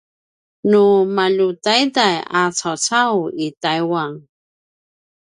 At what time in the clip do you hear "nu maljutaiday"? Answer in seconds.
0.69-2.15